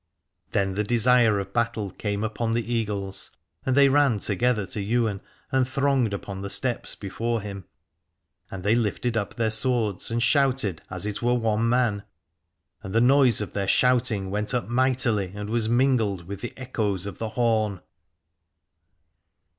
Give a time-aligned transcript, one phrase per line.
[0.49, 3.29] Then the desire of battle came upon the Eagles
[3.67, 7.65] and they ran together to Ywain and thronged upon the steps before him;
[8.49, 12.01] and they lifted up their swords and shouted as it were one man,
[12.81, 17.05] and the noise of their shouting went up mightily and was mingled with the echoes
[17.05, 17.79] of the horn.